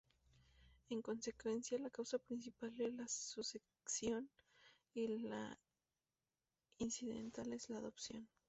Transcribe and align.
En 0.89 1.03
consecuencia, 1.03 1.77
la 1.77 1.91
causa 1.91 2.17
principal 2.17 2.73
es 2.81 2.91
la 2.95 3.07
sucesión 3.07 4.31
y 4.95 5.07
la 5.19 5.55
incidental 6.79 7.53
es 7.53 7.69
la 7.69 7.77
adopción. 7.77 8.27